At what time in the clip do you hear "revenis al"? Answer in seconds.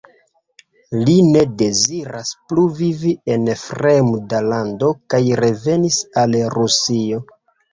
5.45-6.43